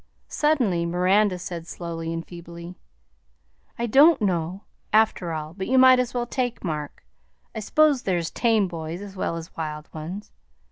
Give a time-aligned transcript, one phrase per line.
[0.27, 2.73] Suddenly Miranda said slowly and feebly:
[3.77, 7.05] "I don' know after all but you might as well take Mark;
[7.53, 10.31] I s'pose there's tame boys as well as wild ones.